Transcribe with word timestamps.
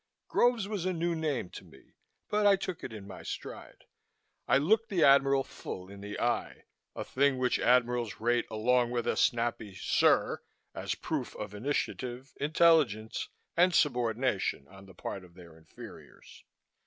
Groves 0.27 0.67
was 0.67 0.87
a 0.87 0.93
new 0.93 1.13
name 1.13 1.51
to 1.51 1.63
me 1.63 1.93
but 2.27 2.47
I 2.47 2.55
took 2.55 2.83
it 2.83 2.91
in 2.91 3.05
my 3.05 3.21
stride. 3.21 3.85
I 4.47 4.57
looked 4.57 4.89
the 4.89 5.03
Admiral 5.03 5.43
full 5.43 5.91
in 5.91 6.01
the 6.01 6.19
eye 6.19 6.63
a 6.95 7.03
thing 7.05 7.37
which 7.37 7.59
Admirals 7.59 8.19
rate 8.19 8.47
along 8.49 8.89
with 8.89 9.05
a 9.05 9.15
snappy 9.15 9.75
"Sir!" 9.75 10.41
as 10.73 10.95
proof 10.95 11.35
of 11.35 11.53
initiative, 11.53 12.33
intelligence 12.37 13.29
and 13.55 13.75
subordination 13.75 14.67
on 14.69 14.87
the 14.87 14.95
part 14.95 15.23
of 15.23 15.35
their 15.35 15.55
inferiors. 15.55 16.45